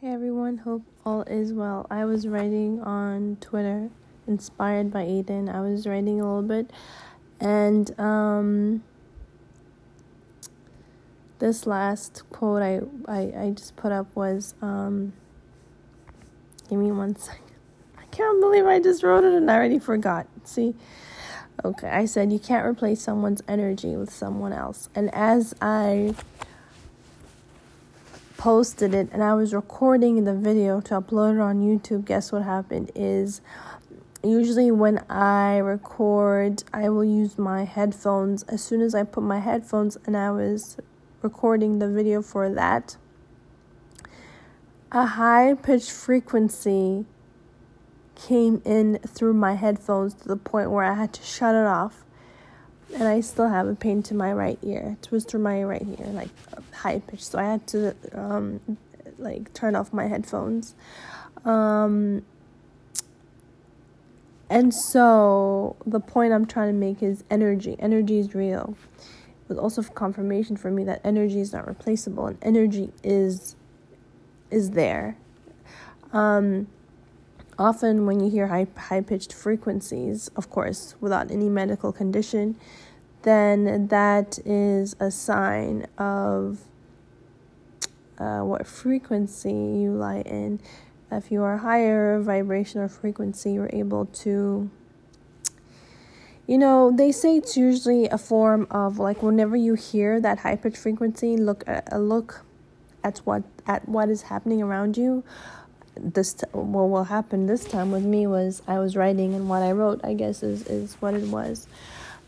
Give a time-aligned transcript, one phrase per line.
[0.00, 1.86] Hey everyone, hope all is well.
[1.90, 3.90] I was writing on Twitter,
[4.26, 5.54] inspired by Aiden.
[5.54, 6.70] I was writing a little bit,
[7.38, 8.82] and um,
[11.38, 15.12] this last quote I, I, I just put up was um,
[16.70, 17.44] give me one second.
[17.98, 20.26] I can't believe I just wrote it and I already forgot.
[20.44, 20.74] See?
[21.62, 24.88] Okay, I said you can't replace someone's energy with someone else.
[24.94, 26.14] And as I
[28.40, 32.40] posted it and I was recording the video to upload it on YouTube, guess what
[32.40, 33.42] happened is
[34.24, 38.44] usually when I record, I will use my headphones.
[38.44, 40.78] As soon as I put my headphones and I was
[41.20, 42.96] recording the video for that,
[44.90, 47.04] a high pitched frequency
[48.14, 52.06] came in through my headphones to the point where I had to shut it off
[52.94, 54.96] and I still have a pain to my right ear.
[55.02, 56.30] It was through my right ear, like
[56.72, 57.24] high pitch.
[57.24, 58.60] So I had to um,
[59.18, 60.74] like turn off my headphones.
[61.44, 62.22] Um,
[64.48, 67.76] and so the point I'm trying to make is energy.
[67.78, 68.76] Energy is real.
[68.98, 73.56] It was also confirmation for me that energy is not replaceable, and energy is
[74.50, 75.16] is there.
[76.12, 76.66] Um,
[77.60, 82.56] Often, when you hear high, high pitched frequencies, of course, without any medical condition,
[83.20, 86.60] then that is a sign of
[88.18, 90.58] uh, what frequency you lie in.
[91.12, 94.70] If you are higher vibration or frequency, you're able to.
[96.46, 100.56] You know, they say it's usually a form of like whenever you hear that high
[100.56, 102.42] pitched frequency, look at, uh, look
[103.04, 105.24] at what at what is happening around you
[106.02, 109.62] this t- what will happen this time with me was I was writing and what
[109.62, 111.66] I wrote I guess is is what it was.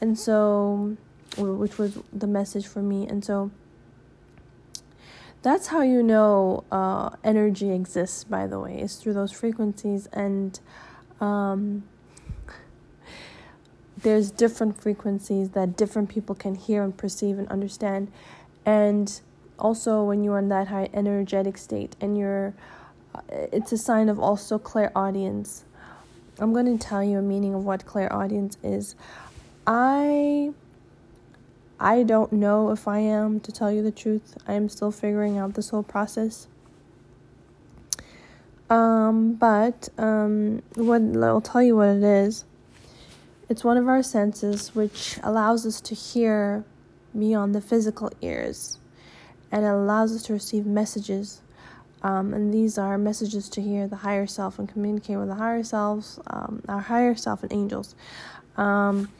[0.00, 0.96] And so
[1.38, 3.06] which was the message for me.
[3.06, 3.50] And so
[5.42, 10.06] that's how you know uh, energy exists by the way is through those frequencies.
[10.12, 10.58] And
[11.20, 11.84] um,
[14.02, 18.10] there's different frequencies that different people can hear and perceive and understand.
[18.66, 19.20] And
[19.58, 22.54] also when you're in that high energetic state and you're
[23.28, 25.64] it's a sign of also clairaudience.
[26.38, 28.94] I'm going to tell you a meaning of what clairaudience is.
[29.66, 30.52] I
[31.78, 34.36] I don't know if I am to tell you the truth.
[34.46, 36.46] I am still figuring out this whole process.
[38.68, 42.44] Um, but um, what I'll tell you what it is.
[43.48, 46.64] It's one of our senses which allows us to hear
[47.18, 48.78] beyond the physical ears,
[49.50, 51.42] and allows us to receive messages
[52.02, 55.62] um, and these are messages to hear the higher self and communicate with the higher
[55.62, 57.94] selves, um, our higher self and angels.
[58.56, 59.10] Um,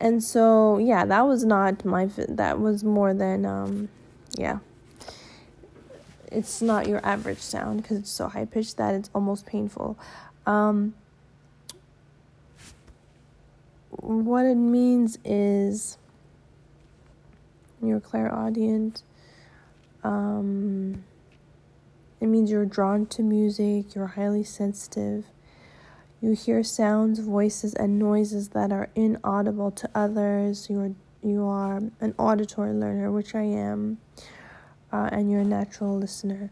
[0.00, 3.88] and so, yeah, that was not my, that was more than, um,
[4.36, 4.58] yeah.
[6.30, 9.96] It's not your average sound because it's so high pitched that it's almost painful.
[10.46, 10.94] Um,
[13.90, 15.96] what it means is
[17.80, 19.02] you're clairaudient.
[20.02, 21.04] Um,
[22.20, 25.26] it means you're drawn to music, you're highly sensitive.
[26.20, 30.68] You hear sounds, voices, and noises that are inaudible to others.
[30.70, 33.98] You're you are an auditory learner, which I am,
[34.92, 36.50] uh, and you're a natural listener,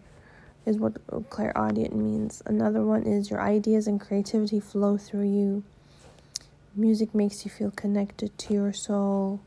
[0.65, 0.97] is what
[1.31, 2.43] clairaudient means.
[2.47, 5.62] Another one is your ideas and creativity flow through you.
[6.75, 9.41] Music makes you feel connected to your soul.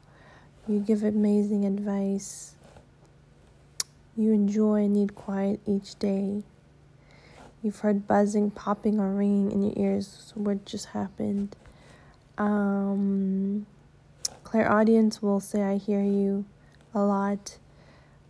[0.68, 2.55] You give amazing advice
[4.16, 6.44] you enjoy and need quiet each day.
[7.62, 10.32] You've heard buzzing, popping, or ringing in your ears.
[10.36, 11.56] What just happened?
[12.38, 13.66] Um,
[14.44, 16.46] clairaudience will say, "I hear you,"
[16.94, 17.58] a lot.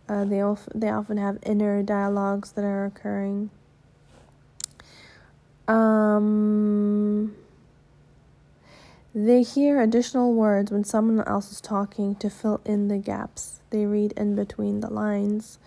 [0.08, 3.50] Uh, they often they often have inner dialogues that are occurring.
[5.68, 7.34] Um,
[9.16, 13.60] they hear additional words when someone else is talking to fill in the gaps.
[13.70, 15.58] They read in between the lines.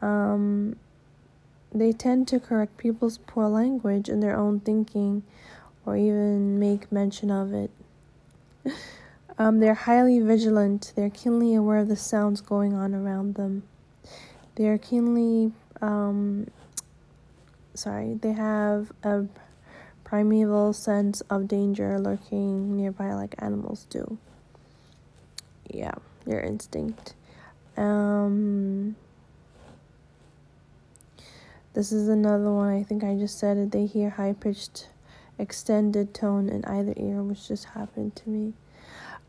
[0.00, 0.74] Um,
[1.72, 5.22] they tend to correct people's poor language in their own thinking
[5.86, 7.70] or even make mention of it.
[9.38, 13.62] um, they're highly vigilant, they're keenly aware of the sounds going on around them.
[14.56, 16.48] They are keenly, um,
[17.74, 19.26] sorry, they have a
[20.12, 24.18] primeval sense of danger lurking nearby like animals do.
[25.70, 25.94] Yeah,
[26.26, 27.14] their instinct.
[27.78, 28.94] Um,
[31.72, 32.68] this is another one.
[32.68, 33.72] I think I just said it.
[33.72, 34.88] They hear high pitched,
[35.38, 38.52] extended tone in either ear, which just happened to me.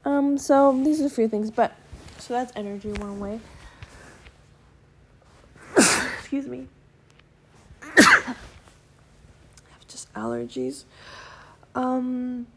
[0.03, 1.77] Um, so these are a few things, but
[2.19, 3.39] so that's energy one way.
[5.77, 6.67] Excuse me.
[10.15, 10.83] Allergies.
[11.75, 12.47] Um,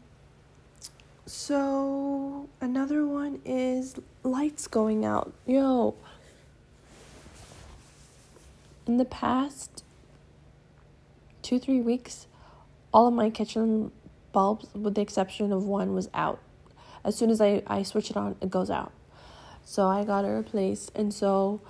[1.25, 5.33] so another one is lights going out.
[5.45, 5.95] Yo,
[8.85, 9.83] in the past
[11.41, 12.27] two, three weeks,
[12.93, 13.91] all of my kitchen
[14.31, 16.39] bulbs, with the exception of one, was out.
[17.03, 18.91] As soon as I, I switch it on, it goes out.
[19.63, 20.91] So I got it replaced.
[20.95, 21.61] And so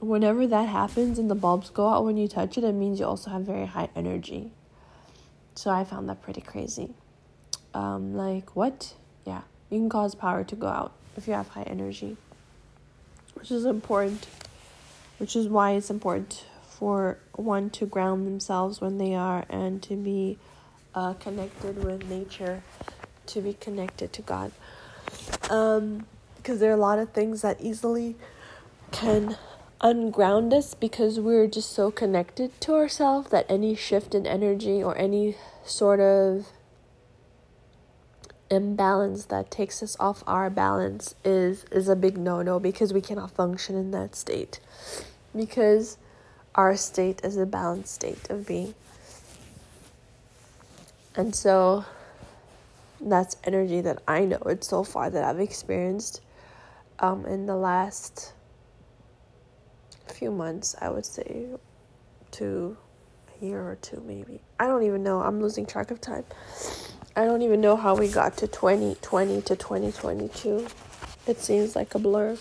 [0.00, 3.06] whenever that happens and the bulbs go out when you touch it, it means you
[3.06, 4.52] also have very high energy.
[5.54, 6.90] So I found that pretty crazy.
[7.72, 8.94] Um, like, what?
[9.24, 12.16] Yeah, you can cause power to go out if you have high energy,
[13.34, 14.26] which is important,
[15.18, 19.94] which is why it's important for one to ground themselves when they are and to
[19.94, 20.38] be
[20.94, 22.62] uh, connected with nature,
[23.26, 24.52] to be connected to God.
[25.50, 28.16] Um, because there are a lot of things that easily
[28.92, 29.36] can
[29.80, 34.96] unground us because we're just so connected to ourselves that any shift in energy or
[34.96, 36.46] any sort of
[38.50, 43.30] imbalance that takes us off our balance is is a big no-no because we cannot
[43.30, 44.60] function in that state.
[45.34, 45.98] Because
[46.54, 48.74] our state is a balanced state of being.
[51.16, 51.84] And so
[53.00, 56.20] that's energy that I know it's so far that I've experienced
[56.98, 58.32] um, in the last
[60.14, 61.46] few months, I would say,
[62.32, 62.76] to
[63.40, 64.40] a year or two, maybe.
[64.58, 65.20] I don't even know.
[65.20, 66.24] I'm losing track of time.
[67.16, 70.66] I don't even know how we got to 2020 to 2022.
[71.26, 72.36] It seems like a blur.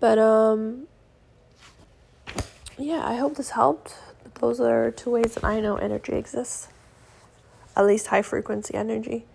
[0.00, 0.86] But, um,
[2.78, 3.96] yeah, I hope this helped.
[4.40, 6.68] Those are two ways that I know energy exists.
[7.76, 9.26] At least high frequency energy.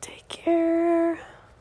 [0.00, 1.18] Take care.